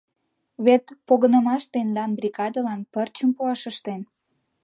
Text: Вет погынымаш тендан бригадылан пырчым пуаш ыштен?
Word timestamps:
Вет 0.65 0.85
погынымаш 1.07 1.63
тендан 1.73 2.11
бригадылан 2.19 2.81
пырчым 2.91 3.29
пуаш 3.37 3.61
ыштен? 3.71 4.01